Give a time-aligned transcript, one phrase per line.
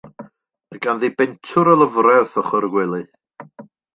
[0.71, 3.07] Mae ganddi bentwr o lyfre wrth ochr y gwely.